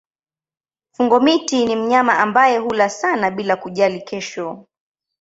Fungo-miti 0.95 1.65
ni 1.65 1.75
mnyama 1.75 2.17
ambaye 2.19 2.57
hula 2.57 2.89
sana 2.89 3.31
bila 3.31 3.55
kujali 3.55 4.01
kesho. 4.01 4.65